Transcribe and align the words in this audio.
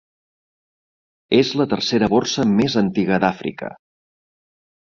És 1.41 1.51
la 1.61 1.67
tercera 1.75 2.09
borsa 2.15 2.47
més 2.57 2.81
antiga 2.85 3.23
d'Àfrica. 3.25 3.73